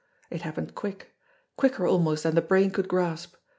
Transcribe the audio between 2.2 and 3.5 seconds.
than the brain could grasp.